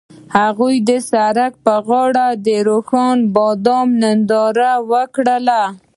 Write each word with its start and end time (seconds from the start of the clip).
هغوی 0.37 0.75
د 0.89 0.91
سړک 1.11 1.53
پر 1.65 1.79
غاړه 1.87 2.27
د 2.45 2.47
روښانه 2.69 3.23
بام 3.65 3.87
ننداره 4.03 4.71
وکړه. 4.91 5.61